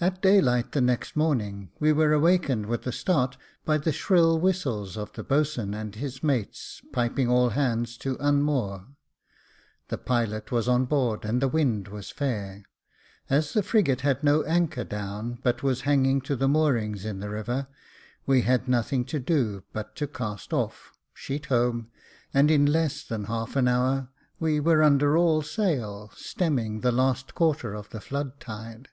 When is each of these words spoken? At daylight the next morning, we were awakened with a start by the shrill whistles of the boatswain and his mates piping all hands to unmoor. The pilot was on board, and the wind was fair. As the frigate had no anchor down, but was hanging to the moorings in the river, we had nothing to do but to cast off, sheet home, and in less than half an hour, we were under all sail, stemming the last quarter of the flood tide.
At 0.00 0.20
daylight 0.20 0.72
the 0.72 0.80
next 0.80 1.14
morning, 1.14 1.70
we 1.78 1.92
were 1.92 2.12
awakened 2.12 2.66
with 2.66 2.84
a 2.84 2.90
start 2.90 3.36
by 3.64 3.78
the 3.78 3.92
shrill 3.92 4.40
whistles 4.40 4.96
of 4.96 5.12
the 5.12 5.22
boatswain 5.22 5.72
and 5.72 5.94
his 5.94 6.20
mates 6.20 6.82
piping 6.92 7.28
all 7.28 7.50
hands 7.50 7.96
to 7.98 8.16
unmoor. 8.18 8.88
The 9.90 9.96
pilot 9.98 10.50
was 10.50 10.66
on 10.66 10.86
board, 10.86 11.24
and 11.24 11.40
the 11.40 11.46
wind 11.46 11.86
was 11.86 12.10
fair. 12.10 12.64
As 13.30 13.52
the 13.52 13.62
frigate 13.62 14.00
had 14.00 14.24
no 14.24 14.42
anchor 14.42 14.82
down, 14.82 15.38
but 15.44 15.62
was 15.62 15.82
hanging 15.82 16.20
to 16.22 16.34
the 16.34 16.48
moorings 16.48 17.04
in 17.04 17.20
the 17.20 17.30
river, 17.30 17.68
we 18.26 18.40
had 18.42 18.66
nothing 18.66 19.04
to 19.04 19.20
do 19.20 19.62
but 19.72 19.94
to 19.94 20.08
cast 20.08 20.52
off, 20.52 20.90
sheet 21.14 21.46
home, 21.46 21.88
and 22.34 22.50
in 22.50 22.66
less 22.66 23.04
than 23.04 23.26
half 23.26 23.54
an 23.54 23.68
hour, 23.68 24.08
we 24.40 24.58
were 24.58 24.82
under 24.82 25.16
all 25.16 25.40
sail, 25.40 26.10
stemming 26.16 26.80
the 26.80 26.90
last 26.90 27.36
quarter 27.36 27.74
of 27.74 27.90
the 27.90 28.00
flood 28.00 28.40
tide. 28.40 28.88